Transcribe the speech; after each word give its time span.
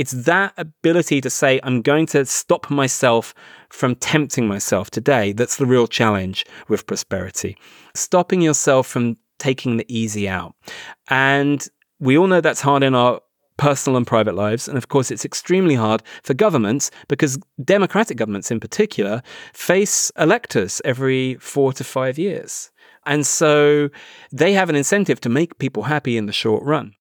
It's 0.00 0.12
that 0.12 0.54
ability 0.56 1.20
to 1.20 1.28
say, 1.28 1.60
I'm 1.62 1.82
going 1.82 2.06
to 2.06 2.24
stop 2.24 2.70
myself 2.70 3.34
from 3.68 3.96
tempting 3.96 4.48
myself 4.48 4.90
today 4.90 5.32
that's 5.32 5.56
the 5.56 5.66
real 5.66 5.86
challenge 5.86 6.46
with 6.68 6.86
prosperity. 6.86 7.58
Stopping 7.94 8.40
yourself 8.40 8.86
from 8.86 9.18
taking 9.38 9.76
the 9.76 9.84
easy 9.94 10.26
out. 10.26 10.54
And 11.10 11.68
we 11.98 12.16
all 12.16 12.28
know 12.28 12.40
that's 12.40 12.62
hard 12.62 12.82
in 12.82 12.94
our 12.94 13.20
personal 13.58 13.98
and 13.98 14.06
private 14.06 14.34
lives. 14.34 14.68
And 14.68 14.78
of 14.78 14.88
course, 14.88 15.10
it's 15.10 15.26
extremely 15.26 15.74
hard 15.74 16.02
for 16.22 16.32
governments 16.32 16.90
because 17.08 17.38
democratic 17.62 18.16
governments 18.16 18.50
in 18.50 18.58
particular 18.58 19.22
face 19.52 20.10
electors 20.18 20.80
every 20.82 21.34
four 21.34 21.74
to 21.74 21.84
five 21.84 22.18
years. 22.18 22.70
And 23.04 23.26
so 23.26 23.90
they 24.32 24.54
have 24.54 24.70
an 24.70 24.76
incentive 24.76 25.20
to 25.20 25.28
make 25.28 25.58
people 25.58 25.82
happy 25.82 26.16
in 26.16 26.24
the 26.24 26.32
short 26.32 26.62
run. 26.64 26.94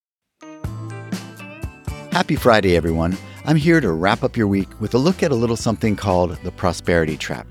Happy 2.11 2.35
Friday, 2.35 2.75
everyone. 2.75 3.15
I'm 3.45 3.55
here 3.55 3.79
to 3.79 3.91
wrap 3.91 4.23
up 4.23 4.35
your 4.35 4.47
week 4.47 4.67
with 4.81 4.95
a 4.95 4.97
look 4.97 5.21
at 5.21 5.31
a 5.31 5.35
little 5.35 5.55
something 5.55 5.95
called 5.95 6.35
the 6.43 6.51
prosperity 6.51 7.15
trap. 7.15 7.45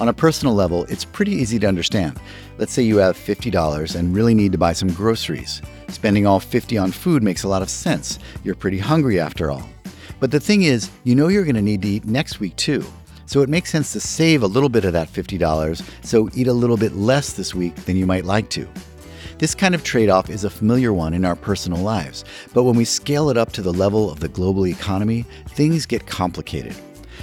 On 0.00 0.08
a 0.08 0.12
personal 0.12 0.52
level, 0.52 0.82
it's 0.86 1.04
pretty 1.04 1.30
easy 1.30 1.60
to 1.60 1.68
understand. 1.68 2.18
Let's 2.58 2.72
say 2.72 2.82
you 2.82 2.96
have 2.96 3.16
$50 3.16 3.94
and 3.94 4.12
really 4.12 4.34
need 4.34 4.50
to 4.50 4.58
buy 4.58 4.72
some 4.72 4.92
groceries. 4.92 5.62
Spending 5.88 6.26
all 6.26 6.40
50 6.40 6.76
on 6.76 6.90
food 6.90 7.22
makes 7.22 7.44
a 7.44 7.48
lot 7.48 7.62
of 7.62 7.70
sense. 7.70 8.18
You're 8.42 8.56
pretty 8.56 8.80
hungry 8.80 9.20
after 9.20 9.52
all. 9.52 9.66
But 10.18 10.32
the 10.32 10.40
thing 10.40 10.64
is, 10.64 10.90
you 11.04 11.14
know 11.14 11.28
you're 11.28 11.44
going 11.44 11.54
to 11.54 11.62
need 11.62 11.82
to 11.82 11.88
eat 11.88 12.04
next 12.04 12.40
week 12.40 12.56
too. 12.56 12.84
So 13.26 13.42
it 13.42 13.48
makes 13.48 13.70
sense 13.70 13.92
to 13.92 14.00
save 14.00 14.42
a 14.42 14.48
little 14.48 14.68
bit 14.68 14.84
of 14.84 14.92
that 14.92 15.08
$50, 15.08 16.04
so 16.04 16.28
eat 16.34 16.48
a 16.48 16.52
little 16.52 16.76
bit 16.76 16.94
less 16.94 17.32
this 17.32 17.54
week 17.54 17.76
than 17.84 17.96
you 17.96 18.06
might 18.06 18.24
like 18.24 18.50
to. 18.50 18.68
This 19.38 19.54
kind 19.54 19.74
of 19.74 19.82
trade 19.82 20.08
off 20.08 20.30
is 20.30 20.44
a 20.44 20.50
familiar 20.50 20.92
one 20.92 21.12
in 21.12 21.24
our 21.24 21.34
personal 21.34 21.80
lives, 21.80 22.24
but 22.52 22.62
when 22.62 22.76
we 22.76 22.84
scale 22.84 23.30
it 23.30 23.36
up 23.36 23.50
to 23.52 23.62
the 23.62 23.72
level 23.72 24.10
of 24.10 24.20
the 24.20 24.28
global 24.28 24.66
economy, 24.66 25.24
things 25.48 25.86
get 25.86 26.06
complicated. 26.06 26.74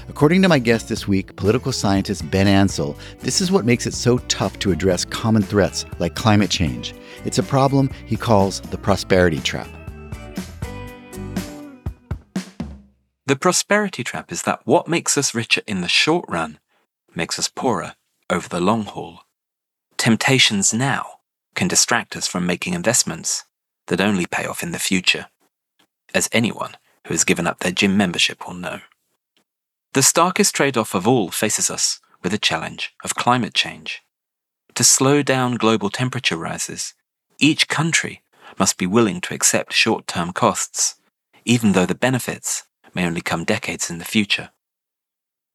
According 0.10 0.42
to 0.42 0.50
my 0.50 0.60
guest 0.60 0.90
this 0.90 1.08
week, 1.08 1.38
political 1.38 1.72
scientist 1.72 2.30
Ben 2.30 2.48
Ansell, 2.48 2.98
this 3.20 3.40
is 3.40 3.50
what 3.50 3.64
makes 3.64 3.88
it 3.88 3.94
so 3.94 4.18
tough 4.28 4.60
to 4.60 4.74
address 4.74 5.06
common 5.06 5.42
threats 5.42 5.86
like 6.00 6.16
climate 6.16 6.50
change. 6.50 6.94
It's 7.24 7.38
a 7.38 7.44
problem 7.44 7.90
he 8.06 8.18
calls 8.18 8.60
the 8.60 8.78
prosperity 8.78 9.40
trap. 9.40 9.70
The 13.26 13.38
prosperity 13.38 14.04
trap 14.04 14.34
is 14.34 14.42
that 14.44 14.60
what 14.66 14.90
makes 14.90 15.18
us 15.18 15.34
richer 15.34 15.62
in 15.66 15.80
the 15.80 15.88
short 15.88 16.26
run 16.28 16.60
makes 17.16 17.40
us 17.40 17.48
poorer 17.48 17.96
over 18.30 18.50
the 18.50 18.60
long 18.60 18.84
haul. 18.84 19.22
Temptations 19.98 20.74
now 20.74 21.21
can 21.56 21.68
distract 21.68 22.16
us 22.16 22.28
from 22.28 22.46
making 22.46 22.74
investments 22.74 23.46
that 23.88 24.02
only 24.02 24.26
pay 24.26 24.46
off 24.46 24.64
in 24.64 24.72
the 24.72 24.80
future, 24.80 25.28
as 26.14 26.30
anyone 26.32 26.76
who 27.08 27.14
has 27.14 27.24
given 27.24 27.48
up 27.48 27.60
their 27.60 27.72
gym 27.72 27.98
membership 27.98 28.48
will 28.48 28.54
know. 28.54 28.80
The 29.94 30.04
starkest 30.04 30.56
trade 30.56 30.78
off 30.78 30.94
of 30.94 31.08
all 31.08 31.32
faces 31.32 31.70
us 31.70 32.00
with 32.24 32.32
the 32.32 32.38
challenge 32.38 32.94
of 33.04 33.16
climate 33.16 33.54
change. 33.54 34.02
To 34.76 34.84
slow 34.84 35.22
down 35.22 35.56
global 35.56 35.90
temperature 35.90 36.38
rises, 36.38 36.94
each 37.40 37.68
country 37.68 38.22
must 38.58 38.78
be 38.78 38.88
willing 38.88 39.20
to 39.22 39.34
accept 39.34 39.74
short 39.74 40.08
term 40.08 40.32
costs, 40.32 40.96
even 41.44 41.74
though 41.74 41.86
the 41.86 41.96
benefits 41.96 42.64
may 42.94 43.06
only 43.06 43.22
come 43.22 43.44
decades 43.44 43.90
in 43.90 43.98
the 43.98 44.06
future. 44.06 44.52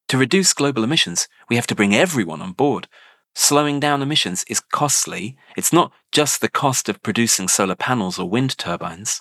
To 0.08 0.18
reduce 0.18 0.52
global 0.54 0.84
emissions, 0.84 1.28
we 1.48 1.56
have 1.56 1.66
to 1.68 1.74
bring 1.74 1.94
everyone 1.94 2.42
on 2.42 2.52
board 2.52 2.88
Slowing 3.38 3.80
down 3.80 4.00
emissions 4.00 4.46
is 4.48 4.60
costly. 4.60 5.36
It's 5.58 5.70
not 5.70 5.92
just 6.10 6.40
the 6.40 6.48
cost 6.48 6.88
of 6.88 7.02
producing 7.02 7.48
solar 7.48 7.74
panels 7.74 8.18
or 8.18 8.30
wind 8.30 8.56
turbines. 8.56 9.20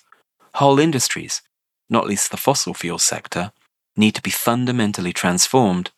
Whole 0.54 0.80
industries, 0.80 1.42
not 1.90 2.08
least 2.08 2.32
the 2.32 2.38
fossil 2.38 2.74
fuel 2.74 2.98
sector, 2.98 3.52
need 3.98 4.16
to 4.16 4.22
be 4.22 4.32
fundamentally 4.32 5.12
transformed, 5.12 5.92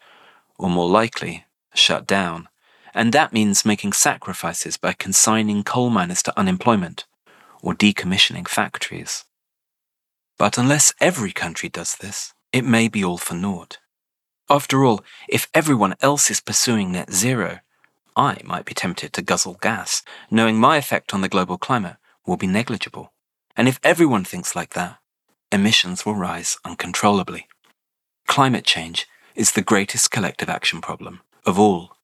or 0.57 0.67
more 0.67 0.89
likely, 0.89 1.45
shut 1.75 2.07
down. 2.07 2.49
And 2.91 3.13
that 3.13 3.33
means 3.33 3.63
making 3.63 3.93
sacrifices 3.93 4.77
by 4.77 4.93
consigning 4.93 5.63
coal 5.63 5.91
miners 5.91 6.23
to 6.23 6.37
unemployment 6.39 7.05
or 7.61 7.75
decommissioning 7.75 8.47
factories. 8.47 9.25
But 10.39 10.57
unless 10.57 10.91
every 10.99 11.31
country 11.31 11.69
does 11.69 11.95
this, 11.95 12.33
it 12.51 12.65
may 12.65 12.87
be 12.87 13.03
all 13.03 13.19
for 13.19 13.35
naught. 13.35 13.77
After 14.49 14.83
all, 14.83 15.03
if 15.29 15.47
everyone 15.53 15.95
else 16.01 16.31
is 16.31 16.41
pursuing 16.41 16.91
net 16.91 17.13
zero, 17.13 17.59
I 18.17 18.41
might 18.43 18.65
be 18.65 18.73
tempted 18.73 19.13
to 19.13 19.21
guzzle 19.21 19.59
gas, 19.61 20.01
knowing 20.31 20.57
my 20.57 20.77
effect 20.77 21.13
on 21.13 21.21
the 21.21 21.29
global 21.29 21.59
climate 21.59 21.97
will 22.25 22.35
be 22.35 22.47
negligible. 22.47 23.13
And 23.55 23.67
if 23.67 23.79
everyone 23.83 24.23
thinks 24.23 24.55
like 24.55 24.73
that, 24.73 24.97
emissions 25.51 26.03
will 26.03 26.15
rise 26.15 26.57
uncontrollably. 26.65 27.47
Climate 28.25 28.65
change 28.65 29.07
is 29.35 29.51
the 29.51 29.61
greatest 29.61 30.09
collective 30.09 30.49
action 30.49 30.81
problem 30.81 31.21
of 31.45 31.59
all. 31.59 31.95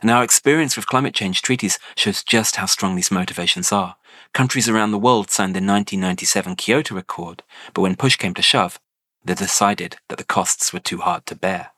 And 0.00 0.12
our 0.12 0.22
experience 0.22 0.76
with 0.76 0.86
climate 0.86 1.12
change 1.12 1.42
treaties 1.42 1.80
shows 1.96 2.22
just 2.22 2.56
how 2.56 2.66
strong 2.66 2.94
these 2.94 3.10
motivations 3.10 3.72
are. 3.72 3.96
Countries 4.32 4.68
around 4.68 4.92
the 4.92 4.98
world 4.98 5.28
signed 5.28 5.54
the 5.54 5.58
1997 5.58 6.54
Kyoto 6.54 6.96
Accord, 6.96 7.42
but 7.74 7.82
when 7.82 7.96
push 7.96 8.16
came 8.16 8.32
to 8.34 8.42
shove, 8.42 8.78
they 9.24 9.34
decided 9.34 9.96
that 10.08 10.18
the 10.18 10.24
costs 10.24 10.72
were 10.72 10.78
too 10.78 10.98
hard 10.98 11.26
to 11.26 11.34
bear. 11.34 11.72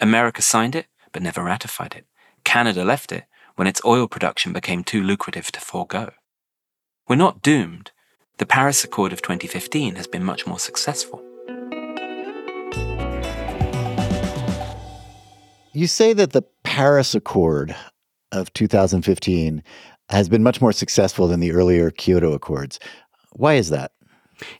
America 0.00 0.42
signed 0.42 0.74
it, 0.74 0.86
but 1.12 1.22
never 1.22 1.44
ratified 1.44 1.94
it. 1.94 2.04
Canada 2.52 2.84
left 2.84 3.12
it 3.12 3.24
when 3.56 3.66
its 3.66 3.80
oil 3.82 4.06
production 4.06 4.52
became 4.52 4.84
too 4.84 5.02
lucrative 5.02 5.50
to 5.50 5.58
forego. 5.58 6.10
We're 7.08 7.16
not 7.16 7.40
doomed. 7.40 7.92
The 8.36 8.44
Paris 8.44 8.84
Accord 8.84 9.10
of 9.14 9.22
2015 9.22 9.94
has 9.94 10.06
been 10.06 10.22
much 10.22 10.46
more 10.46 10.58
successful. 10.58 11.22
You 15.72 15.86
say 15.86 16.12
that 16.12 16.32
the 16.32 16.44
Paris 16.62 17.14
Accord 17.14 17.74
of 18.32 18.52
2015 18.52 19.62
has 20.10 20.28
been 20.28 20.42
much 20.42 20.60
more 20.60 20.72
successful 20.72 21.28
than 21.28 21.40
the 21.40 21.52
earlier 21.52 21.90
Kyoto 21.90 22.34
Accords. 22.34 22.78
Why 23.30 23.54
is 23.54 23.70
that? 23.70 23.92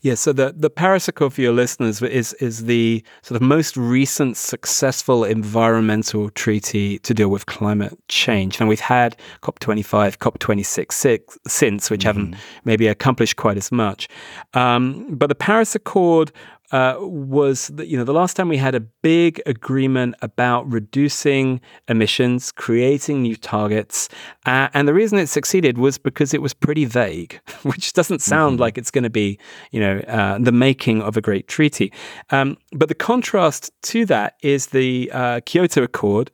Yeah, 0.01 0.15
so 0.15 0.33
the, 0.33 0.55
the 0.57 0.71
Paris 0.71 1.09
Accord 1.09 1.35
for 1.35 1.41
your 1.41 1.53
listeners 1.53 2.03
is 2.03 2.33
is 2.35 2.65
the 2.65 3.05
sort 3.23 3.41
of 3.41 3.47
most 3.47 3.77
recent 3.77 4.37
successful 4.37 5.25
environmental 5.25 6.31
treaty 6.31 6.99
to 7.01 7.15
deal 7.15 7.29
with 7.29 7.47
climate 7.47 7.99
change. 8.09 8.61
And 8.61 8.69
we've 8.69 8.81
had 8.81 9.17
COP25, 9.43 10.19
COP26 10.19 11.39
since, 11.47 11.91
which 11.91 12.01
mm-hmm. 12.01 12.07
haven't 12.07 12.37
maybe 12.65 12.87
accomplished 12.87 13.37
quite 13.37 13.57
as 13.57 13.73
much. 13.73 14.09
Um, 14.55 15.07
but 15.15 15.29
the 15.29 15.35
Paris 15.35 15.75
Accord 15.75 16.33
uh, 16.73 16.97
was 16.99 17.69
that 17.69 17.87
you 17.87 17.97
know 17.97 18.05
the 18.05 18.13
last 18.13 18.35
time 18.35 18.49
we 18.49 18.57
had 18.57 18.75
a 18.75 18.81
big 18.81 19.41
agreement 19.47 20.15
about 20.23 20.71
reducing 20.71 21.61
emissions, 21.89 22.51
creating 22.51 23.23
new 23.23 23.37
targets, 23.37 24.09
uh, 24.47 24.69
and 24.75 24.89
the 24.89 24.95
reason 24.95 25.19
it 25.19 25.29
succeeded 25.29 25.79
was 25.79 25.99
because 25.99 26.35
it 26.35 26.43
was 26.43 26.55
pretty 26.55 26.85
vague, 26.85 27.41
which 27.63 27.93
doesn't 27.93 28.21
sound 28.21 28.55
mm-hmm. 28.55 28.63
like 28.63 28.79
it's 28.79 28.91
going 28.91 29.05
to 29.05 29.11
be 29.11 29.39
you 29.71 29.81
know 29.81 29.99
uh, 30.09 30.39
the 30.39 30.53
making 30.53 31.03
of 31.03 31.17
a 31.17 31.21
great 31.21 31.47
treaty. 31.47 31.93
Um, 32.31 32.57
but 32.73 32.89
the 32.89 32.95
contrast 32.95 33.71
to 33.83 34.07
that 34.07 34.37
is 34.43 34.69
the 34.69 35.11
uh, 35.13 35.41
Kyoto 35.45 35.83
Accord 35.83 36.31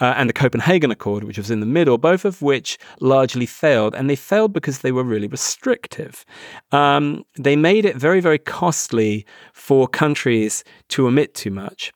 uh, 0.00 0.14
and 0.16 0.28
the 0.28 0.34
Copenhagen 0.34 0.90
Accord, 0.90 1.24
which 1.24 1.38
was 1.38 1.50
in 1.50 1.60
the 1.60 1.66
middle, 1.66 1.98
both 1.98 2.24
of 2.24 2.42
which 2.42 2.78
largely 3.00 3.46
failed. 3.46 3.94
And 3.94 4.08
they 4.08 4.16
failed 4.16 4.52
because 4.52 4.80
they 4.80 4.92
were 4.92 5.04
really 5.04 5.28
restrictive. 5.28 6.24
Um, 6.72 7.24
they 7.38 7.56
made 7.56 7.84
it 7.84 7.96
very, 7.96 8.20
very 8.20 8.38
costly 8.38 9.26
for 9.52 9.88
countries 9.88 10.64
to 10.88 11.06
emit 11.06 11.34
too 11.34 11.50
much. 11.50 11.92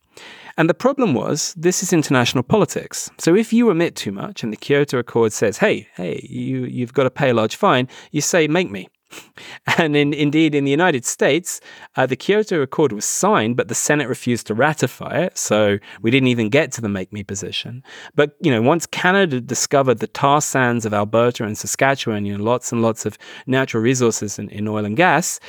And 0.56 0.69
the 0.69 0.75
problem 0.75 1.14
was, 1.14 1.54
this 1.56 1.82
is 1.82 1.92
international 1.92 2.44
politics. 2.44 3.10
So 3.19 3.34
if 3.34 3.52
you 3.52 3.70
emit 3.70 3.96
too 3.96 4.12
much 4.12 4.42
and 4.42 4.52
the 4.52 4.56
Kyoto 4.56 4.98
Accord 4.98 5.32
says, 5.32 5.58
hey, 5.58 5.88
hey, 5.94 6.26
you, 6.28 6.64
you've 6.64 6.92
got 6.92 7.04
to 7.04 7.10
pay 7.10 7.30
a 7.30 7.34
large 7.34 7.56
fine, 7.56 7.88
you 8.10 8.20
say, 8.20 8.46
make 8.46 8.70
me. 8.70 8.88
And 9.78 9.94
in, 9.94 10.12
indeed, 10.12 10.54
in 10.54 10.64
the 10.64 10.70
United 10.70 11.04
States, 11.04 11.60
uh, 11.96 12.06
the 12.06 12.16
Kyoto 12.16 12.60
Accord 12.60 12.92
was 12.92 13.04
signed, 13.04 13.56
but 13.56 13.68
the 13.68 13.74
Senate 13.74 14.08
refused 14.08 14.46
to 14.48 14.54
ratify 14.54 15.18
it. 15.18 15.38
So 15.38 15.78
we 16.02 16.10
didn't 16.10 16.28
even 16.28 16.48
get 16.48 16.72
to 16.72 16.80
the 16.80 16.88
make 16.88 17.12
me 17.12 17.22
position. 17.22 17.82
But 18.14 18.36
you 18.40 18.50
know, 18.50 18.62
once 18.62 18.86
Canada 18.86 19.40
discovered 19.40 19.98
the 19.98 20.06
tar 20.06 20.40
sands 20.40 20.84
of 20.84 20.92
Alberta 20.92 21.44
and 21.44 21.56
Saskatchewan, 21.56 22.24
you 22.24 22.36
know, 22.36 22.44
lots 22.44 22.72
and 22.72 22.82
lots 22.82 23.06
of 23.06 23.16
natural 23.46 23.82
resources 23.82 24.38
in, 24.38 24.48
in 24.50 24.66
oil 24.66 24.84
and 24.84 24.96
gas, 24.96 25.40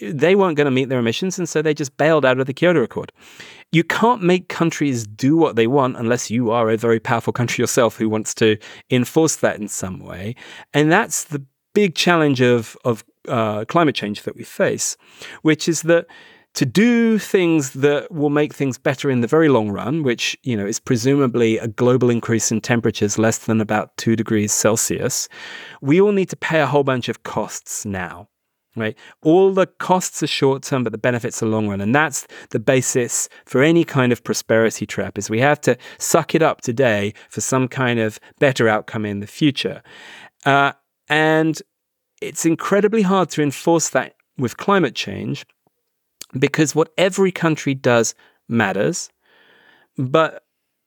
they 0.00 0.34
weren't 0.34 0.56
going 0.56 0.64
to 0.64 0.70
meet 0.70 0.88
their 0.88 0.98
emissions, 0.98 1.38
and 1.38 1.48
so 1.48 1.62
they 1.62 1.74
just 1.74 1.96
bailed 1.96 2.24
out 2.24 2.40
of 2.40 2.46
the 2.46 2.54
Kyoto 2.54 2.82
Accord. 2.82 3.12
You 3.70 3.84
can't 3.84 4.22
make 4.22 4.48
countries 4.48 5.06
do 5.06 5.36
what 5.36 5.56
they 5.56 5.66
want 5.66 5.96
unless 5.96 6.30
you 6.30 6.50
are 6.50 6.70
a 6.70 6.76
very 6.76 7.00
powerful 7.00 7.32
country 7.32 7.62
yourself 7.62 7.96
who 7.96 8.08
wants 8.08 8.34
to 8.34 8.58
enforce 8.90 9.36
that 9.36 9.58
in 9.60 9.68
some 9.68 10.00
way. 10.00 10.34
And 10.74 10.90
that's 10.90 11.24
the 11.24 11.44
big 11.74 11.94
challenge 11.94 12.40
of, 12.40 12.76
of 12.84 13.04
uh, 13.28 13.64
climate 13.66 13.94
change 13.94 14.22
that 14.22 14.36
we 14.36 14.44
face, 14.44 14.96
which 15.42 15.68
is 15.68 15.82
that 15.82 16.06
to 16.54 16.66
do 16.66 17.18
things 17.18 17.72
that 17.72 18.12
will 18.12 18.30
make 18.30 18.52
things 18.52 18.76
better 18.76 19.10
in 19.10 19.22
the 19.22 19.26
very 19.26 19.48
long 19.48 19.70
run, 19.70 20.02
which 20.02 20.36
you 20.42 20.56
know 20.56 20.66
is 20.66 20.78
presumably 20.78 21.58
a 21.58 21.68
global 21.68 22.10
increase 22.10 22.50
in 22.50 22.60
temperatures 22.60 23.18
less 23.18 23.38
than 23.38 23.60
about 23.60 23.96
two 23.96 24.16
degrees 24.16 24.52
Celsius, 24.52 25.28
we 25.80 26.00
all 26.00 26.12
need 26.12 26.28
to 26.28 26.36
pay 26.36 26.60
a 26.60 26.66
whole 26.66 26.84
bunch 26.84 27.08
of 27.08 27.22
costs 27.22 27.84
now. 27.84 28.28
Right, 28.74 28.96
all 29.22 29.52
the 29.52 29.66
costs 29.66 30.22
are 30.22 30.26
short 30.26 30.62
term, 30.62 30.82
but 30.82 30.92
the 30.92 30.98
benefits 30.98 31.42
are 31.42 31.46
long 31.46 31.68
run, 31.68 31.82
and 31.82 31.94
that's 31.94 32.26
the 32.50 32.58
basis 32.58 33.28
for 33.44 33.62
any 33.62 33.84
kind 33.84 34.12
of 34.12 34.24
prosperity 34.24 34.86
trap. 34.86 35.18
Is 35.18 35.28
we 35.28 35.40
have 35.40 35.60
to 35.62 35.76
suck 35.98 36.34
it 36.34 36.40
up 36.40 36.62
today 36.62 37.12
for 37.28 37.42
some 37.42 37.68
kind 37.68 38.00
of 38.00 38.18
better 38.38 38.68
outcome 38.68 39.04
in 39.04 39.20
the 39.20 39.26
future, 39.26 39.82
uh, 40.46 40.72
and 41.08 41.60
it's 42.20 42.46
incredibly 42.46 43.02
hard 43.02 43.30
to 43.30 43.42
enforce 43.42 43.90
that 43.90 44.14
with 44.38 44.56
climate 44.56 44.94
change 44.94 45.44
because 46.38 46.74
what 46.74 46.92
every 46.96 47.32
country 47.32 47.74
does 47.74 48.14
matters, 48.48 49.10
but 49.98 50.44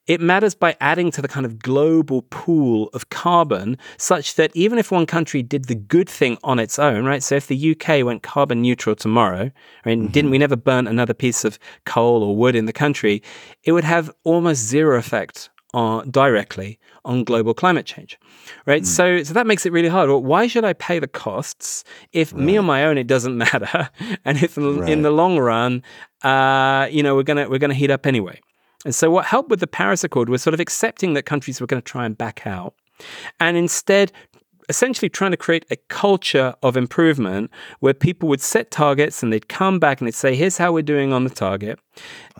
it 0.07 0.21
matters 0.21 0.53
by 0.53 0.77
adding 0.79 1.09
to 1.11 1.21
the 1.21 1.27
kind 1.27 1.45
of 1.45 1.59
global 1.59 2.21
pool 2.23 2.89
of 2.93 3.09
carbon 3.09 3.77
such 3.97 4.35
that 4.35 4.51
even 4.53 4.77
if 4.77 4.91
one 4.91 5.05
country 5.05 5.41
did 5.41 5.65
the 5.65 5.75
good 5.75 6.07
thing 6.07 6.37
on 6.43 6.59
its 6.59 6.77
own, 6.77 7.05
right? 7.05 7.23
So 7.23 7.35
if 7.35 7.47
the 7.47 7.71
UK 7.71 8.05
went 8.05 8.21
carbon 8.21 8.61
neutral 8.61 8.95
tomorrow, 8.95 9.51
right, 9.83 9.97
mm-hmm. 9.97 10.07
didn't 10.07 10.31
we 10.31 10.37
never 10.37 10.55
burn 10.55 10.87
another 10.87 11.13
piece 11.13 11.43
of 11.43 11.57
coal 11.85 12.23
or 12.23 12.35
wood 12.35 12.55
in 12.55 12.65
the 12.65 12.73
country, 12.73 13.23
it 13.63 13.71
would 13.71 13.83
have 13.83 14.11
almost 14.23 14.61
zero 14.61 14.97
effect 14.97 15.49
on, 15.75 16.09
directly 16.09 16.79
on 17.03 17.23
global 17.23 17.53
climate 17.53 17.85
change, 17.85 18.17
right? 18.65 18.83
Mm. 18.83 18.85
So, 18.85 19.23
so 19.23 19.33
that 19.33 19.45
makes 19.45 19.65
it 19.65 19.73
really 19.73 19.89
hard. 19.89 20.09
Well, 20.09 20.23
why 20.23 20.47
should 20.47 20.63
I 20.63 20.73
pay 20.73 20.99
the 20.99 21.07
costs 21.07 21.83
if 22.13 22.31
right. 22.31 22.41
me 22.41 22.57
on 22.57 22.65
my 22.65 22.85
own 22.85 22.97
it 22.97 23.07
doesn't 23.07 23.37
matter, 23.45 23.89
and 24.23 24.41
if 24.41 24.57
in, 24.57 24.79
right. 24.79 24.89
in 24.89 25.01
the 25.01 25.11
long 25.11 25.37
run, 25.37 25.83
uh, 26.23 26.87
you 26.89 27.03
know, 27.03 27.13
we're 27.15 27.23
gonna 27.23 27.49
we're 27.49 27.59
gonna 27.59 27.73
heat 27.73 27.91
up 27.91 28.07
anyway. 28.07 28.39
And 28.85 28.95
so, 28.95 29.11
what 29.11 29.25
helped 29.25 29.49
with 29.49 29.59
the 29.59 29.67
Paris 29.67 30.03
Accord 30.03 30.29
was 30.29 30.41
sort 30.41 30.53
of 30.53 30.59
accepting 30.59 31.13
that 31.13 31.23
countries 31.23 31.59
were 31.59 31.67
going 31.67 31.81
to 31.81 31.85
try 31.85 32.05
and 32.05 32.17
back 32.17 32.47
out, 32.47 32.73
and 33.39 33.57
instead 33.57 34.13
essentially 34.69 35.09
trying 35.09 35.31
to 35.31 35.37
create 35.37 35.65
a 35.69 35.75
culture 35.89 36.55
of 36.63 36.77
improvement 36.77 37.51
where 37.79 37.93
people 37.93 38.29
would 38.29 38.41
set 38.41 38.71
targets 38.71 39.21
and 39.23 39.31
they'd 39.31 39.47
come 39.47 39.79
back 39.79 39.99
and 39.99 40.07
they'd 40.07 40.13
say, 40.13 40.35
here's 40.35 40.57
how 40.57 40.71
we're 40.71 40.81
doing 40.81 41.13
on 41.13 41.23
the 41.23 41.29
target. 41.29 41.79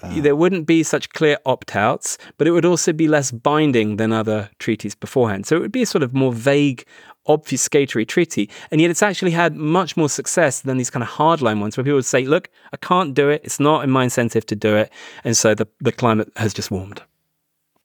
Wow. 0.01 0.22
There 0.22 0.36
wouldn't 0.36 0.68
be 0.68 0.83
such 0.83 1.10
clear 1.10 1.38
opt 1.45 1.75
outs, 1.75 2.18
but 2.38 2.48
it 2.48 2.51
would 2.51 2.66
also 2.66 2.94
be 2.94 3.07
less 3.07 3.31
binding 3.31 3.98
than 3.98 4.12
other 4.12 4.50
treaties 4.60 4.95
beforehand. 4.95 5.45
So 5.45 5.56
it 5.56 5.60
would 5.60 5.72
be 5.72 5.83
a 5.83 5.86
sort 5.86 6.04
of 6.04 6.13
more 6.13 6.33
vague, 6.33 6.86
obfuscatory 7.27 8.07
treaty. 8.07 8.50
And 8.71 8.81
yet 8.81 8.92
it's 8.92 9.04
actually 9.04 9.31
had 9.31 9.56
much 9.56 9.98
more 9.98 10.10
success 10.10 10.62
than 10.62 10.78
these 10.78 10.89
kind 10.89 11.04
of 11.04 11.10
hardline 11.10 11.60
ones 11.60 11.78
where 11.78 11.83
people 11.83 11.95
would 11.95 12.06
say, 12.06 12.25
look, 12.25 12.50
I 12.74 12.78
can't 12.78 13.13
do 13.13 13.30
it. 13.30 13.42
It's 13.44 13.60
not 13.60 13.83
in 13.83 13.89
my 13.89 14.04
incentive 14.04 14.45
to 14.48 14.56
do 14.56 14.75
it. 14.75 14.92
And 15.24 15.36
so 15.36 15.56
the, 15.56 15.68
the 15.80 15.92
climate 15.92 16.31
has 16.36 16.54
just 16.54 16.71
warmed. 16.71 17.01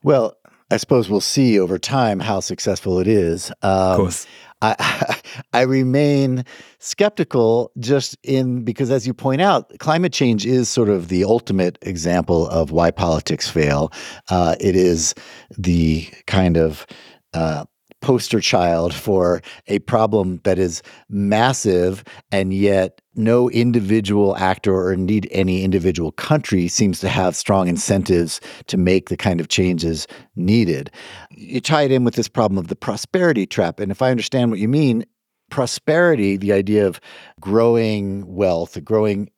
Well, 0.02 0.36
I 0.70 0.76
suppose 0.76 1.10
we'll 1.10 1.20
see 1.20 1.58
over 1.58 1.78
time 1.78 2.20
how 2.20 2.40
successful 2.40 3.00
it 3.00 3.08
is. 3.08 3.50
Um, 3.62 3.70
of 3.70 3.96
course. 3.96 4.26
I, 4.62 5.20
I 5.52 5.62
remain 5.62 6.44
skeptical 6.78 7.72
just 7.78 8.16
in 8.22 8.62
because, 8.62 8.90
as 8.90 9.06
you 9.06 9.14
point 9.14 9.40
out, 9.40 9.78
climate 9.78 10.12
change 10.12 10.46
is 10.46 10.68
sort 10.68 10.88
of 10.88 11.08
the 11.08 11.24
ultimate 11.24 11.78
example 11.82 12.46
of 12.48 12.70
why 12.70 12.90
politics 12.90 13.48
fail. 13.48 13.92
Uh, 14.28 14.56
it 14.60 14.76
is 14.76 15.14
the 15.56 16.08
kind 16.26 16.56
of 16.56 16.86
uh, 17.34 17.64
poster 18.00 18.40
child 18.40 18.94
for 18.94 19.42
a 19.66 19.78
problem 19.80 20.40
that 20.44 20.58
is 20.58 20.82
massive 21.08 22.02
and 22.32 22.52
yet 22.54 23.00
no 23.14 23.50
individual 23.50 24.36
actor 24.36 24.74
or 24.74 24.92
indeed 24.92 25.28
any 25.30 25.62
individual 25.64 26.12
country 26.12 26.68
seems 26.68 27.00
to 27.00 27.08
have 27.08 27.36
strong 27.36 27.68
incentives 27.68 28.40
to 28.66 28.76
make 28.76 29.08
the 29.08 29.16
kind 29.16 29.40
of 29.40 29.48
changes 29.48 30.06
needed. 30.36 30.90
You 31.30 31.60
tie 31.60 31.82
it 31.82 31.92
in 31.92 32.04
with 32.04 32.14
this 32.14 32.28
problem 32.28 32.58
of 32.58 32.68
the 32.68 32.76
prosperity 32.76 33.46
trap. 33.46 33.80
And 33.80 33.90
if 33.90 34.00
I 34.00 34.10
understand 34.10 34.50
what 34.50 34.60
you 34.60 34.68
mean, 34.68 35.04
prosperity, 35.50 36.36
the 36.36 36.52
idea 36.52 36.86
of 36.86 37.00
growing 37.40 38.24
wealth, 38.26 38.82
growing 38.84 39.30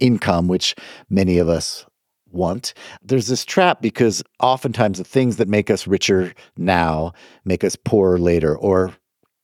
income, 0.00 0.48
which 0.48 0.74
many 1.10 1.38
of 1.38 1.48
us 1.48 1.84
want. 2.32 2.74
There's 3.02 3.28
this 3.28 3.44
trap 3.44 3.80
because 3.80 4.22
oftentimes 4.40 4.98
the 4.98 5.04
things 5.04 5.36
that 5.36 5.48
make 5.48 5.70
us 5.70 5.86
richer 5.86 6.34
now 6.56 7.12
make 7.44 7.64
us 7.64 7.76
poorer 7.76 8.18
later, 8.18 8.56
or 8.56 8.94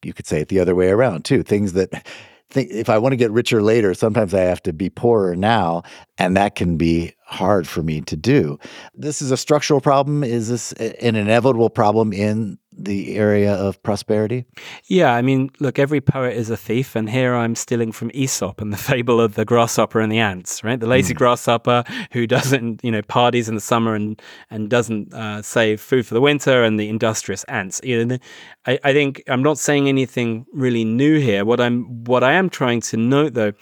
you 0.03 0.13
could 0.13 0.27
say 0.27 0.41
it 0.41 0.49
the 0.49 0.61
other 0.61 0.75
way 0.75 0.89
around 0.89 1.25
too. 1.25 1.43
Things 1.43 1.73
that 1.75 2.07
if 2.55 2.89
I 2.89 2.97
want 2.99 3.13
to 3.13 3.17
get 3.17 3.31
richer 3.31 3.63
later, 3.63 3.93
sometimes 3.95 4.33
I 4.33 4.41
have 4.41 4.63
to 4.63 4.73
be 4.73 4.89
poorer 4.89 5.37
now, 5.37 5.83
and 6.17 6.37
that 6.37 6.55
can 6.55 6.77
be 6.77 7.13
hard 7.27 7.69
for 7.69 7.83
me 7.83 8.01
to 8.03 8.17
do. 8.17 8.59
This 8.95 9.21
is 9.21 9.31
a 9.31 9.37
structural 9.37 9.81
problem. 9.81 10.25
Is 10.25 10.49
this 10.49 10.73
an 10.73 11.15
inevitable 11.15 11.69
problem 11.69 12.13
in 12.13 12.59
the 12.79 13.17
area 13.17 13.53
of 13.53 13.83
prosperity? 13.83 14.45
Yeah, 14.87 15.13
I 15.13 15.23
mean, 15.23 15.51
look, 15.59 15.79
every 15.79 16.01
poet 16.01 16.37
is 16.37 16.51
a 16.51 16.57
thief, 16.57 16.97
and 16.97 17.11
here 17.11 17.35
I'm 17.35 17.55
stealing 17.55 17.93
from 17.93 18.11
Aesop 18.15 18.61
and 18.61 18.73
the 18.73 18.77
fable 18.91 19.21
of 19.21 19.35
the 19.35 19.45
grasshopper 19.45 20.01
and 20.01 20.11
the 20.11 20.19
ants, 20.19 20.63
right? 20.63 20.79
The 20.79 20.87
lazy 20.87 21.15
mm. 21.15 21.19
grasshopper 21.19 21.85
who 22.13 22.27
doesn't, 22.27 22.85
you 22.85 22.91
know, 22.91 23.03
parties 23.03 23.49
in 23.49 23.55
the 23.55 23.61
summer 23.61 23.95
and 23.95 24.21
and 24.51 24.71
doesn't 24.71 25.13
uh, 25.13 25.43
save 25.43 25.81
food 25.81 26.07
for 26.07 26.15
the 26.15 26.21
winter, 26.21 26.63
and 26.63 26.79
the 26.79 26.89
industrious 26.89 27.45
ants. 27.45 27.81
You 27.83 28.05
know, 28.05 28.19
I, 28.67 28.79
I 28.85 28.93
think 28.93 29.23
I'm 29.29 29.43
not 29.43 29.59
saying 29.59 29.89
anything 29.89 30.47
really 30.53 30.85
new 30.85 31.19
here. 31.19 31.45
What 31.45 31.61
I'm 31.61 32.05
what 32.05 32.23
I 32.23 32.33
am 32.33 32.49
trying 32.49 32.81
to 32.83 32.97
note 32.97 33.35
though 33.35 33.53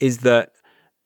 is 0.00 0.18
that 0.18 0.50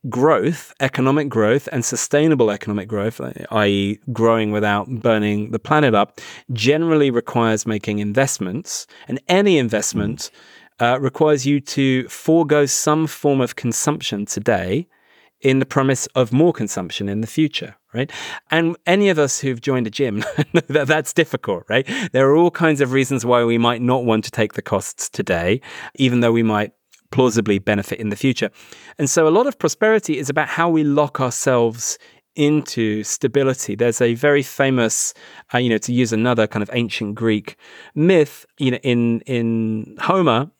growth, 0.08 0.72
economic 0.80 1.28
growth, 1.28 1.68
and 1.72 1.84
sustainable 1.84 2.50
economic 2.50 2.88
growth, 2.88 3.20
i.e., 3.50 3.98
growing 4.12 4.52
without 4.52 4.88
burning 4.88 5.50
the 5.50 5.58
planet 5.58 5.94
up, 5.94 6.20
generally 6.52 7.10
requires 7.10 7.66
making 7.66 7.98
investments. 7.98 8.86
And 9.08 9.20
any 9.28 9.58
investment 9.58 10.30
uh, 10.80 10.98
requires 11.00 11.46
you 11.46 11.60
to 11.60 12.08
forego 12.08 12.66
some 12.66 13.06
form 13.06 13.40
of 13.40 13.56
consumption 13.56 14.26
today 14.26 14.86
in 15.40 15.58
the 15.58 15.66
premise 15.66 16.06
of 16.08 16.32
more 16.32 16.52
consumption 16.52 17.08
in 17.08 17.20
the 17.20 17.26
future, 17.26 17.76
right? 17.92 18.10
And 18.50 18.76
any 18.86 19.10
of 19.10 19.18
us 19.18 19.40
who've 19.40 19.60
joined 19.60 19.86
a 19.86 19.90
gym 19.90 20.24
know 20.52 20.62
that 20.68 20.86
that's 20.88 21.12
difficult, 21.12 21.64
right? 21.68 21.86
There 22.12 22.28
are 22.28 22.36
all 22.36 22.50
kinds 22.50 22.80
of 22.80 22.92
reasons 22.92 23.24
why 23.26 23.44
we 23.44 23.58
might 23.58 23.82
not 23.82 24.04
want 24.04 24.24
to 24.24 24.30
take 24.30 24.54
the 24.54 24.62
costs 24.62 25.08
today, 25.08 25.60
even 25.96 26.20
though 26.20 26.32
we 26.32 26.42
might 26.42 26.72
plausibly 27.10 27.58
benefit 27.58 27.98
in 27.98 28.08
the 28.08 28.16
future. 28.16 28.50
And 28.98 29.08
so 29.08 29.26
a 29.26 29.30
lot 29.30 29.46
of 29.46 29.58
prosperity 29.58 30.18
is 30.18 30.28
about 30.30 30.48
how 30.48 30.68
we 30.68 30.84
lock 30.84 31.20
ourselves 31.20 31.98
into 32.34 33.02
stability. 33.02 33.74
There's 33.74 34.00
a 34.00 34.14
very 34.14 34.42
famous, 34.42 35.14
uh, 35.54 35.58
you 35.58 35.70
know, 35.70 35.78
to 35.78 35.92
use 35.92 36.12
another 36.12 36.46
kind 36.46 36.62
of 36.62 36.70
ancient 36.72 37.14
Greek 37.14 37.56
myth, 37.94 38.46
you 38.58 38.70
know, 38.70 38.78
in 38.82 39.20
in 39.22 39.96
Homer, 40.00 40.50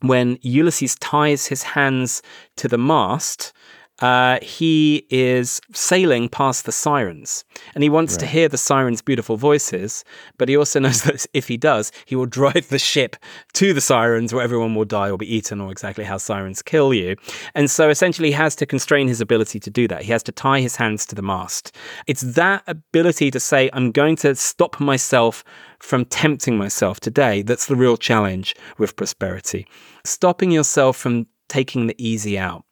when 0.00 0.38
Ulysses 0.42 0.96
ties 0.96 1.46
his 1.46 1.62
hands 1.62 2.22
to 2.56 2.68
the 2.68 2.78
mast 2.78 3.52
uh, 4.00 4.38
he 4.42 5.06
is 5.08 5.60
sailing 5.72 6.28
past 6.28 6.64
the 6.64 6.72
sirens 6.72 7.44
and 7.74 7.82
he 7.82 7.88
wants 7.88 8.14
right. 8.14 8.20
to 8.20 8.26
hear 8.26 8.48
the 8.48 8.58
sirens' 8.58 9.02
beautiful 9.02 9.36
voices, 9.36 10.04
but 10.36 10.48
he 10.48 10.56
also 10.56 10.80
knows 10.84 11.02
that 11.02 11.26
if 11.32 11.48
he 11.48 11.56
does, 11.56 11.92
he 12.06 12.16
will 12.16 12.26
drive 12.26 12.68
the 12.68 12.78
ship 12.78 13.16
to 13.52 13.72
the 13.72 13.80
sirens 13.80 14.32
where 14.32 14.42
everyone 14.42 14.74
will 14.74 14.84
die 14.84 15.10
or 15.10 15.16
be 15.16 15.32
eaten 15.32 15.60
or 15.60 15.70
exactly 15.70 16.04
how 16.04 16.16
sirens 16.16 16.62
kill 16.62 16.92
you. 16.92 17.16
And 17.54 17.70
so 17.70 17.88
essentially, 17.88 18.28
he 18.28 18.34
has 18.34 18.56
to 18.56 18.66
constrain 18.66 19.06
his 19.08 19.20
ability 19.20 19.60
to 19.60 19.70
do 19.70 19.86
that. 19.88 20.02
He 20.02 20.12
has 20.12 20.22
to 20.24 20.32
tie 20.32 20.60
his 20.60 20.76
hands 20.76 21.06
to 21.06 21.14
the 21.14 21.22
mast. 21.22 21.76
It's 22.06 22.22
that 22.22 22.64
ability 22.66 23.30
to 23.30 23.40
say, 23.40 23.70
I'm 23.72 23.92
going 23.92 24.16
to 24.16 24.34
stop 24.34 24.80
myself 24.80 25.44
from 25.78 26.04
tempting 26.06 26.56
myself 26.56 26.98
today 26.98 27.42
that's 27.42 27.66
the 27.66 27.76
real 27.76 27.96
challenge 27.96 28.56
with 28.78 28.96
prosperity. 28.96 29.66
Stopping 30.04 30.50
yourself 30.50 30.96
from 30.96 31.26
taking 31.54 31.86
the 31.86 31.94
easy 31.98 32.36
out. 32.36 32.64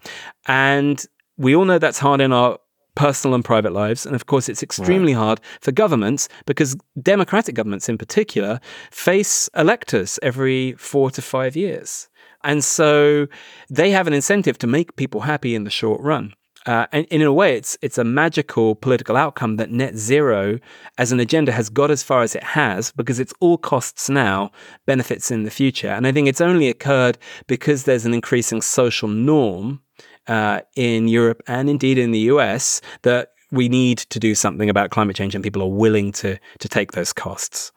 And 0.46 1.06
we 1.36 1.54
all 1.54 1.64
know 1.64 1.78
that's 1.78 2.00
hard 2.00 2.20
in 2.20 2.32
our 2.32 2.58
personal 2.96 3.34
and 3.36 3.44
private 3.44 3.72
lives. 3.72 4.04
And 4.04 4.14
of 4.16 4.26
course, 4.26 4.48
it's 4.48 4.62
extremely 4.62 5.14
right. 5.14 5.22
hard 5.24 5.40
for 5.60 5.70
governments 5.70 6.28
because 6.46 6.76
democratic 7.00 7.54
governments 7.54 7.88
in 7.88 7.96
particular 7.96 8.58
face 8.90 9.48
electors 9.56 10.18
every 10.20 10.72
four 10.72 11.10
to 11.12 11.22
five 11.22 11.54
years. 11.54 12.08
And 12.42 12.64
so 12.64 13.28
they 13.70 13.92
have 13.92 14.08
an 14.08 14.14
incentive 14.14 14.58
to 14.58 14.66
make 14.66 14.96
people 14.96 15.20
happy 15.20 15.54
in 15.54 15.62
the 15.62 15.70
short 15.70 16.00
run. 16.00 16.34
Uh, 16.66 16.86
and 16.92 17.06
in 17.06 17.22
a 17.22 17.32
way, 17.32 17.56
it's 17.56 17.76
it's 17.82 17.98
a 17.98 18.04
magical 18.04 18.74
political 18.74 19.16
outcome 19.16 19.56
that 19.56 19.70
net 19.70 19.96
zero 19.96 20.58
as 20.96 21.10
an 21.10 21.18
agenda 21.18 21.50
has 21.50 21.68
got 21.68 21.90
as 21.90 22.02
far 22.02 22.22
as 22.22 22.36
it 22.36 22.42
has 22.42 22.92
because 22.92 23.18
it's 23.18 23.34
all 23.40 23.58
costs 23.58 24.08
now, 24.08 24.50
benefits 24.86 25.30
in 25.30 25.42
the 25.42 25.50
future. 25.50 25.88
And 25.88 26.06
I 26.06 26.12
think 26.12 26.28
it's 26.28 26.40
only 26.40 26.68
occurred 26.68 27.18
because 27.48 27.84
there's 27.84 28.06
an 28.06 28.14
increasing 28.14 28.62
social 28.62 29.08
norm 29.08 29.80
uh, 30.28 30.60
in 30.76 31.08
Europe 31.08 31.42
and 31.48 31.68
indeed 31.68 31.98
in 31.98 32.12
the 32.12 32.20
US 32.20 32.80
that 33.02 33.32
we 33.50 33.68
need 33.68 33.98
to 33.98 34.20
do 34.20 34.34
something 34.34 34.70
about 34.70 34.90
climate 34.90 35.16
change 35.16 35.34
and 35.34 35.42
people 35.42 35.62
are 35.62 35.66
willing 35.70 36.12
to 36.12 36.38
to 36.60 36.68
take 36.68 36.92
those 36.92 37.12
costs. 37.12 37.72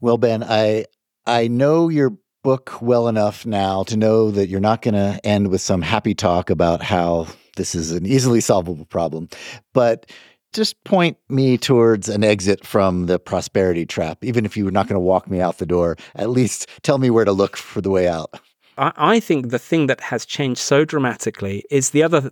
Well, 0.00 0.18
Ben, 0.18 0.44
I 0.44 0.84
I 1.26 1.48
know 1.48 1.88
your 1.88 2.16
book 2.44 2.80
well 2.80 3.08
enough 3.08 3.44
now 3.44 3.82
to 3.82 3.96
know 3.96 4.30
that 4.30 4.48
you're 4.48 4.60
not 4.60 4.80
going 4.80 4.94
to 4.94 5.18
end 5.26 5.48
with 5.48 5.60
some 5.60 5.82
happy 5.82 6.14
talk 6.14 6.48
about 6.48 6.80
how 6.80 7.26
this 7.56 7.74
is 7.74 7.90
an 7.92 8.06
easily 8.06 8.40
solvable 8.40 8.84
problem, 8.86 9.28
but 9.72 10.10
just 10.52 10.82
point 10.84 11.18
me 11.28 11.58
towards 11.58 12.08
an 12.08 12.24
exit 12.24 12.64
from 12.64 13.06
the 13.06 13.18
prosperity 13.18 13.84
trap. 13.84 14.24
Even 14.24 14.46
if 14.46 14.56
you 14.56 14.64
were 14.64 14.70
not 14.70 14.86
going 14.86 14.94
to 14.94 15.00
walk 15.00 15.28
me 15.28 15.40
out 15.40 15.58
the 15.58 15.66
door, 15.66 15.96
at 16.14 16.30
least 16.30 16.68
tell 16.82 16.98
me 16.98 17.10
where 17.10 17.24
to 17.24 17.32
look 17.32 17.56
for 17.56 17.80
the 17.80 17.90
way 17.90 18.08
out. 18.08 18.40
I, 18.78 19.20
think 19.20 19.50
the 19.50 19.58
thing 19.58 19.86
that 19.86 20.00
has 20.02 20.26
changed 20.26 20.60
so 20.60 20.84
dramatically 20.84 21.64
is 21.70 21.90
the 21.90 22.02
other 22.02 22.30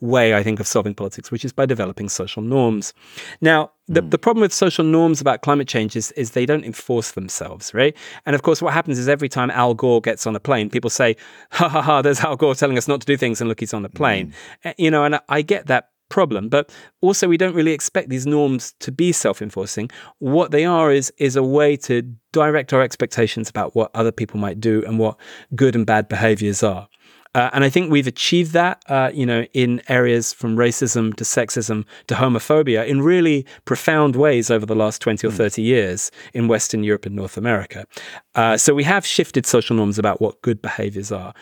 way, 0.00 0.34
I 0.34 0.42
think, 0.42 0.60
of 0.60 0.66
solving 0.66 0.94
politics, 0.94 1.30
which 1.30 1.44
is 1.44 1.52
by 1.52 1.66
developing 1.66 2.08
social 2.08 2.42
norms. 2.42 2.94
Now, 3.40 3.72
the, 3.86 4.02
mm. 4.02 4.10
the 4.10 4.18
problem 4.18 4.42
with 4.42 4.52
social 4.52 4.84
norms 4.84 5.20
about 5.20 5.42
climate 5.42 5.66
change 5.66 5.96
is, 5.96 6.12
is 6.12 6.32
they 6.32 6.46
don't 6.46 6.64
enforce 6.64 7.12
themselves, 7.12 7.74
right? 7.74 7.96
And 8.26 8.34
of 8.34 8.42
course, 8.42 8.62
what 8.62 8.72
happens 8.72 8.98
is 8.98 9.08
every 9.08 9.28
time 9.28 9.50
Al 9.50 9.74
Gore 9.74 10.00
gets 10.00 10.26
on 10.26 10.36
a 10.36 10.40
plane, 10.40 10.70
people 10.70 10.90
say, 10.90 11.16
ha 11.50 11.68
ha 11.68 11.82
ha, 11.82 12.02
there's 12.02 12.20
Al 12.20 12.36
Gore 12.36 12.54
telling 12.54 12.78
us 12.78 12.86
not 12.86 13.00
to 13.00 13.06
do 13.06 13.16
things, 13.16 13.40
and 13.40 13.48
look, 13.48 13.60
he's 13.60 13.74
on 13.74 13.82
the 13.82 13.88
plane. 13.88 14.32
Mm. 14.64 14.74
You 14.78 14.90
know, 14.90 15.04
and 15.04 15.16
I, 15.16 15.20
I 15.28 15.42
get 15.42 15.66
that 15.66 15.90
problem 16.08 16.48
but 16.48 16.74
also 17.02 17.28
we 17.28 17.36
don't 17.36 17.54
really 17.54 17.72
expect 17.72 18.08
these 18.08 18.26
norms 18.26 18.72
to 18.80 18.90
be 18.90 19.12
self-enforcing 19.12 19.90
what 20.20 20.50
they 20.50 20.64
are 20.64 20.90
is 20.90 21.12
is 21.18 21.36
a 21.36 21.42
way 21.42 21.76
to 21.76 22.00
direct 22.32 22.72
our 22.72 22.80
expectations 22.80 23.50
about 23.50 23.74
what 23.74 23.90
other 23.94 24.12
people 24.12 24.40
might 24.40 24.58
do 24.58 24.82
and 24.86 24.98
what 24.98 25.18
good 25.54 25.74
and 25.74 25.84
bad 25.84 26.08
behaviors 26.08 26.62
are 26.62 26.88
uh, 27.34 27.50
and 27.52 27.64
I 27.64 27.70
think 27.70 27.90
we've 27.90 28.06
achieved 28.06 28.52
that, 28.52 28.82
uh, 28.88 29.10
you 29.12 29.26
know, 29.26 29.44
in 29.52 29.82
areas 29.88 30.32
from 30.32 30.56
racism 30.56 31.14
to 31.16 31.24
sexism 31.24 31.84
to 32.06 32.14
homophobia 32.14 32.86
in 32.86 33.02
really 33.02 33.46
profound 33.64 34.16
ways 34.16 34.50
over 34.50 34.66
the 34.66 34.74
last 34.74 35.00
20 35.02 35.26
or 35.26 35.30
hmm. 35.30 35.36
30 35.36 35.62
years 35.62 36.10
in 36.32 36.48
Western 36.48 36.84
Europe 36.84 37.06
and 37.06 37.14
North 37.14 37.36
America. 37.36 37.86
Uh, 38.34 38.56
so 38.56 38.74
we 38.74 38.84
have 38.84 39.04
shifted 39.04 39.46
social 39.46 39.76
norms 39.76 39.98
about 39.98 40.20
what 40.20 40.40
good 40.42 40.62
behaviors 40.62 41.12
are. 41.12 41.34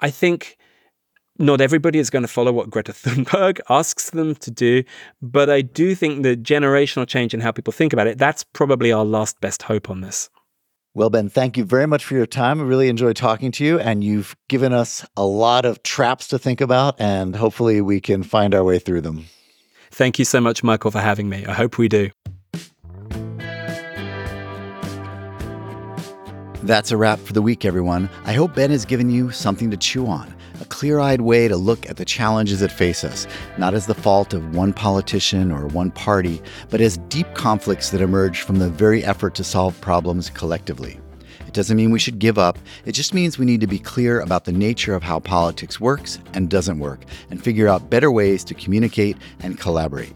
I 0.00 0.10
think 0.10 0.56
not 1.38 1.60
everybody 1.60 1.98
is 1.98 2.10
going 2.10 2.22
to 2.22 2.28
follow 2.28 2.52
what 2.52 2.70
Greta 2.70 2.92
Thunberg 2.94 3.60
asks 3.68 4.10
them 4.10 4.34
to 4.36 4.50
do, 4.50 4.84
but 5.22 5.48
I 5.48 5.62
do 5.62 5.94
think 5.94 6.22
the 6.22 6.36
generational 6.36 7.06
change 7.06 7.34
in 7.34 7.40
how 7.40 7.52
people 7.52 7.72
think 7.72 7.92
about 7.92 8.06
it, 8.06 8.18
that's 8.18 8.44
probably 8.44 8.92
our 8.92 9.04
last 9.04 9.40
best 9.40 9.62
hope 9.62 9.90
on 9.90 10.00
this. 10.00 10.30
Well, 10.98 11.10
Ben, 11.10 11.28
thank 11.28 11.56
you 11.56 11.64
very 11.64 11.86
much 11.86 12.04
for 12.04 12.14
your 12.14 12.26
time. 12.26 12.60
I 12.60 12.64
really 12.64 12.88
enjoyed 12.88 13.14
talking 13.14 13.52
to 13.52 13.64
you, 13.64 13.78
and 13.78 14.02
you've 14.02 14.34
given 14.48 14.72
us 14.72 15.06
a 15.16 15.24
lot 15.24 15.64
of 15.64 15.80
traps 15.84 16.26
to 16.26 16.40
think 16.40 16.60
about, 16.60 17.00
and 17.00 17.36
hopefully 17.36 17.80
we 17.80 18.00
can 18.00 18.24
find 18.24 18.52
our 18.52 18.64
way 18.64 18.80
through 18.80 19.02
them. 19.02 19.26
Thank 19.92 20.18
you 20.18 20.24
so 20.24 20.40
much, 20.40 20.64
Michael, 20.64 20.90
for 20.90 20.98
having 20.98 21.28
me. 21.28 21.46
I 21.46 21.52
hope 21.52 21.78
we 21.78 21.86
do. 21.86 22.10
That's 26.62 26.90
a 26.90 26.96
wrap 26.96 27.20
for 27.20 27.32
the 27.32 27.42
week, 27.42 27.64
everyone. 27.64 28.10
I 28.24 28.32
hope 28.32 28.56
Ben 28.56 28.70
has 28.70 28.84
given 28.84 29.10
you 29.10 29.30
something 29.30 29.70
to 29.70 29.76
chew 29.76 30.06
on 30.06 30.34
a 30.60 30.64
clear 30.64 30.98
eyed 30.98 31.20
way 31.20 31.46
to 31.46 31.56
look 31.56 31.88
at 31.88 31.98
the 31.98 32.04
challenges 32.04 32.58
that 32.58 32.72
face 32.72 33.04
us, 33.04 33.28
not 33.58 33.74
as 33.74 33.86
the 33.86 33.94
fault 33.94 34.34
of 34.34 34.56
one 34.56 34.72
politician 34.72 35.52
or 35.52 35.68
one 35.68 35.92
party, 35.92 36.42
but 36.68 36.80
as 36.80 36.96
deep 37.08 37.32
conflicts 37.34 37.90
that 37.90 38.00
emerge 38.00 38.40
from 38.40 38.58
the 38.58 38.68
very 38.68 39.04
effort 39.04 39.36
to 39.36 39.44
solve 39.44 39.80
problems 39.80 40.30
collectively. 40.30 40.98
It 41.46 41.54
doesn't 41.54 41.76
mean 41.76 41.92
we 41.92 42.00
should 42.00 42.18
give 42.18 42.38
up, 42.38 42.58
it 42.84 42.92
just 42.92 43.14
means 43.14 43.38
we 43.38 43.46
need 43.46 43.60
to 43.60 43.68
be 43.68 43.78
clear 43.78 44.20
about 44.20 44.44
the 44.44 44.52
nature 44.52 44.94
of 44.94 45.04
how 45.04 45.20
politics 45.20 45.80
works 45.80 46.18
and 46.34 46.50
doesn't 46.50 46.80
work, 46.80 47.04
and 47.30 47.42
figure 47.42 47.68
out 47.68 47.88
better 47.88 48.10
ways 48.10 48.42
to 48.44 48.54
communicate 48.54 49.16
and 49.40 49.60
collaborate. 49.60 50.12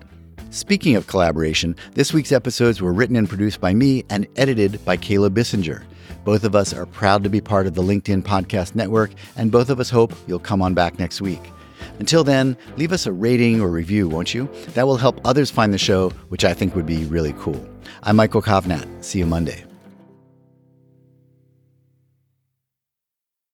Speaking 0.53 0.97
of 0.97 1.07
collaboration, 1.07 1.75
this 1.95 2.13
week's 2.13 2.31
episodes 2.31 2.83
were 2.83 2.93
written 2.93 3.17
and 3.17 3.27
produced 3.27 3.59
by 3.59 3.73
me 3.73 4.05
and 4.11 4.27
edited 4.37 4.85
by 4.85 4.99
Caleb 4.99 5.35
Bissinger. 5.35 5.83
Both 6.27 6.45
of 6.45 6.55
us 6.55 6.75
are 6.75 6.85
proud 6.85 7.25
to 7.25 7.31
be 7.31 7.41
part 7.41 7.67
of 7.67 7.73
the 7.73 7.83
LinkedIn 7.83 8.23
Podcast 8.23 8.75
Network, 8.75 9.13
and 9.35 9.51
both 9.51 9.71
of 9.71 9.81
us 9.81 9.89
hope 9.89 10.13
you'll 10.27 10.39
come 10.39 10.61
on 10.61 10.75
back 10.75 10.99
next 10.99 11.23
week. 11.23 11.41
Until 12.01 12.23
then, 12.23 12.55
leave 12.77 12.93
us 12.93 13.07
a 13.07 13.13
rating 13.13 13.63
or 13.63 13.69
review, 13.69 14.11
won't 14.11 14.35
you? 14.35 14.47
That 14.75 14.87
will 14.87 14.99
help 14.99 15.23
others 15.25 15.51
find 15.51 15.73
the 15.73 15.79
show, 15.79 16.11
which 16.29 16.45
I 16.45 16.53
think 16.53 16.77
would 16.77 16.87
be 16.87 17.07
really 17.07 17.33
cool. 17.39 17.67
I'm 18.03 18.17
Michael 18.17 18.43
Kovnat. 18.43 18.87
See 19.03 19.21
you 19.21 19.27
Monday. 19.27 19.65